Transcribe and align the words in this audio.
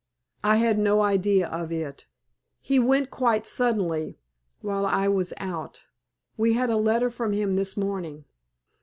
"I 0.43 0.55
had 0.57 0.79
no 0.79 1.01
idea 1.03 1.47
of 1.47 1.71
it. 1.71 2.07
He 2.59 2.79
went 2.79 3.11
quite 3.11 3.45
suddenly 3.45 4.17
while 4.61 4.83
I 4.83 5.07
was 5.07 5.31
out. 5.37 5.85
We 6.37 6.53
had 6.53 6.71
a 6.71 6.77
letter 6.77 7.11
from 7.11 7.33
him 7.33 7.55
this 7.55 7.77
morning. 7.77 8.25